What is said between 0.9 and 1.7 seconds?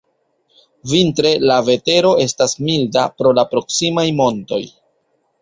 Vintre la